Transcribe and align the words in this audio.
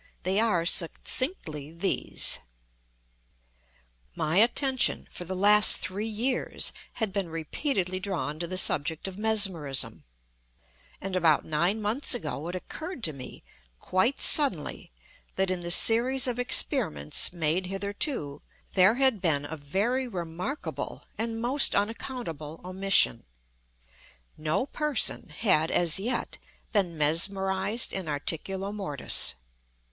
They 0.23 0.39
are, 0.39 0.65
succinctly, 0.65 1.71
these: 1.71 2.39
My 4.15 4.37
attention, 4.37 5.07
for 5.11 5.25
the 5.25 5.35
last 5.35 5.77
three 5.77 6.07
years, 6.07 6.73
had 6.93 7.13
been 7.13 7.29
repeatedly 7.29 7.99
drawn 7.99 8.39
to 8.39 8.47
the 8.47 8.57
subject 8.57 9.07
of 9.07 9.19
Mesmerism; 9.19 10.03
and, 10.99 11.15
about 11.15 11.45
nine 11.45 11.83
months 11.83 12.15
ago 12.15 12.47
it 12.47 12.55
occurred 12.55 13.03
to 13.03 13.13
me, 13.13 13.43
quite 13.79 14.19
suddenly, 14.19 14.89
that 15.35 15.51
in 15.51 15.61
the 15.61 15.69
series 15.69 16.25
of 16.25 16.39
experiments 16.39 17.31
made 17.31 17.67
hitherto, 17.67 18.41
there 18.73 18.95
had 18.95 19.21
been 19.21 19.45
a 19.45 19.55
very 19.55 20.07
remarkable 20.07 21.03
and 21.15 21.39
most 21.39 21.75
unaccountable 21.75 22.59
omission:—no 22.65 24.65
person 24.65 25.29
had 25.29 25.69
as 25.69 25.99
yet 25.99 26.39
been 26.73 26.97
mesmerized 26.97 27.93
in 27.93 28.07
articulo 28.07 28.71
mortis. 28.71 29.35